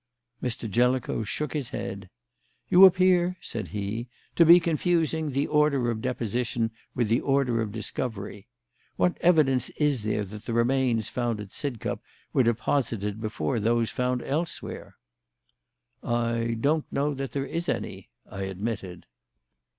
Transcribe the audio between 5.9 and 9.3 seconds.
of deposition with the order of discovery. What